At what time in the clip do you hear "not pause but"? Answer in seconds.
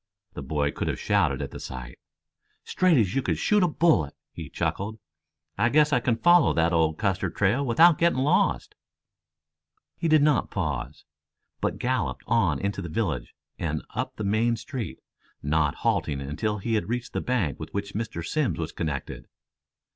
10.23-11.77